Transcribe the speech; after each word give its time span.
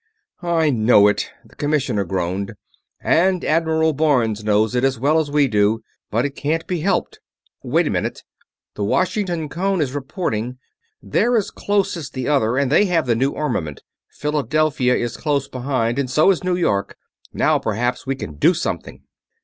"I 0.41 0.71
know 0.71 1.07
it," 1.07 1.29
the 1.45 1.55
commissioner 1.55 2.03
groaned, 2.05 2.53
"and 3.01 3.45
Admiral 3.45 3.93
Barnes 3.93 4.43
knows 4.43 4.73
it 4.73 4.83
as 4.83 4.97
well 4.97 5.19
as 5.19 5.29
we 5.29 5.47
do, 5.47 5.83
but 6.09 6.25
it 6.25 6.35
can't 6.35 6.65
be 6.65 6.79
helped 6.79 7.19
wait 7.61 7.85
a 7.85 7.91
minute! 7.91 8.23
The 8.73 8.83
Washington 8.83 9.47
cone 9.47 9.79
is 9.79 9.93
reporting. 9.93 10.57
They're 11.03 11.37
as 11.37 11.51
close 11.51 11.95
as 11.95 12.09
the 12.09 12.27
other, 12.27 12.57
and 12.57 12.71
they 12.71 12.85
have 12.85 13.05
the 13.05 13.13
new 13.15 13.35
armament. 13.35 13.83
Philadelphia 14.09 14.95
is 14.95 15.17
close 15.17 15.47
behind, 15.47 15.99
and 15.99 16.09
so 16.09 16.31
is 16.31 16.43
New 16.43 16.55
York. 16.55 16.97
Now 17.31 17.59
perhaps 17.59 18.07
we 18.07 18.15
can 18.15 18.37
do 18.37 18.55
something!" 18.55 19.03